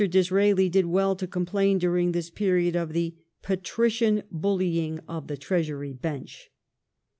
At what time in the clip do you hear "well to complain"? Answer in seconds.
0.87-1.77